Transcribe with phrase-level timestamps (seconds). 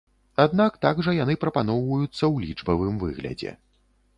[0.43, 3.51] Аднак так жа яны прапаноўваюцца ў лічбавым выглядзе.